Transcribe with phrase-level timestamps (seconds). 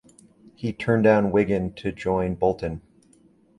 [0.55, 2.81] He turned down Wigan to join Bolton.